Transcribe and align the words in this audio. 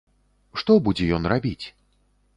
Што 0.61 0.77
будзе 0.89 1.05
ён 1.19 1.23
рабіць? 1.35 1.65